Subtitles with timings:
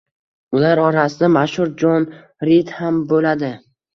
[0.59, 2.07] Ular orasida mashhur Jon
[2.49, 3.53] Rid ham bo‘ladi.